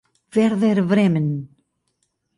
Werder 0.33 0.81
Bremen 0.81 1.47